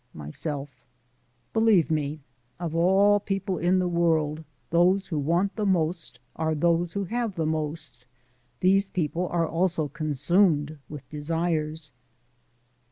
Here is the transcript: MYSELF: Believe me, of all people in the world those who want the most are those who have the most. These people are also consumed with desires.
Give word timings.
MYSELF: 0.15 0.83
Believe 1.53 1.91
me, 1.91 2.21
of 2.59 2.73
all 2.75 3.19
people 3.19 3.59
in 3.59 3.77
the 3.77 3.87
world 3.87 4.43
those 4.71 5.05
who 5.05 5.19
want 5.19 5.55
the 5.55 5.63
most 5.67 6.17
are 6.35 6.55
those 6.55 6.93
who 6.93 7.03
have 7.03 7.35
the 7.35 7.45
most. 7.45 8.07
These 8.61 8.87
people 8.87 9.27
are 9.27 9.47
also 9.47 9.89
consumed 9.89 10.79
with 10.89 11.07
desires. 11.07 11.91